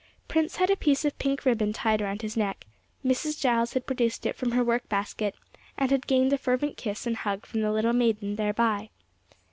[0.27, 2.65] Prince had a piece of pink ribbon tied round his neck;
[3.05, 3.39] Mrs.
[3.39, 5.35] Giles had produced it from her work basket,
[5.77, 8.89] and had gained a fervent kiss and hug from the little maiden thereby.